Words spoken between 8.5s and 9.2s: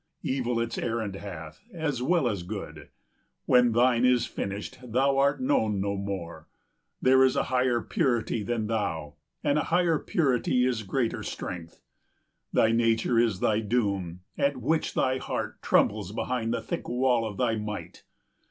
thou,